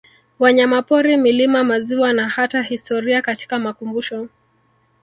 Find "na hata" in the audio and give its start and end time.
2.13-2.61